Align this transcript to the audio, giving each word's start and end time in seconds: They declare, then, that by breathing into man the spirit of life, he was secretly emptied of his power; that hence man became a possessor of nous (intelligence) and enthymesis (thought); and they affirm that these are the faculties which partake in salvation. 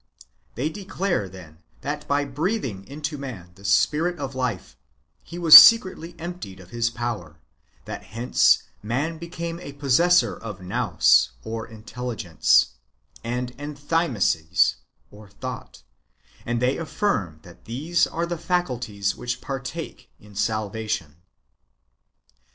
They 0.55 0.67
declare, 0.67 1.29
then, 1.29 1.59
that 1.81 2.07
by 2.07 2.25
breathing 2.25 2.87
into 2.87 3.19
man 3.19 3.51
the 3.53 3.63
spirit 3.63 4.17
of 4.17 4.33
life, 4.33 4.75
he 5.21 5.37
was 5.37 5.55
secretly 5.55 6.15
emptied 6.17 6.59
of 6.59 6.71
his 6.71 6.89
power; 6.89 7.39
that 7.85 8.05
hence 8.05 8.63
man 8.81 9.19
became 9.19 9.59
a 9.59 9.73
possessor 9.73 10.35
of 10.35 10.59
nous 10.59 11.33
(intelligence) 11.45 12.73
and 13.23 13.55
enthymesis 13.59 14.77
(thought); 15.39 15.83
and 16.47 16.59
they 16.59 16.77
affirm 16.79 17.37
that 17.43 17.65
these 17.65 18.07
are 18.07 18.25
the 18.25 18.39
faculties 18.39 19.15
which 19.15 19.39
partake 19.39 20.09
in 20.19 20.33
salvation. 20.33 21.17